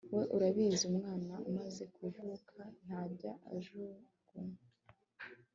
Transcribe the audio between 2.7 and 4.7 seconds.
ntajya ajugunywa